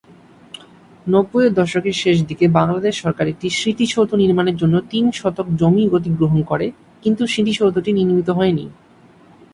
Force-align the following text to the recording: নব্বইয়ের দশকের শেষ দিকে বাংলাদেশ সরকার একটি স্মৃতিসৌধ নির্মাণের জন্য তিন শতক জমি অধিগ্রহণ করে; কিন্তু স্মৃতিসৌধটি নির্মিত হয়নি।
নব্বইয়ের 1.07 1.53
দশকের 1.53 1.95
শেষ 2.03 2.17
দিকে 2.29 2.45
বাংলাদেশ 2.49 2.93
সরকার 3.03 3.25
একটি 3.27 3.47
স্মৃতিসৌধ 3.49 4.09
নির্মাণের 4.13 4.59
জন্য 4.61 4.75
তিন 4.91 5.05
শতক 5.11 5.47
জমি 5.59 5.85
অধিগ্রহণ 5.89 6.39
করে; 6.41 6.67
কিন্তু 7.03 7.23
স্মৃতিসৌধটি 7.27 7.91
নির্মিত 7.93 8.29
হয়নি। 8.29 8.65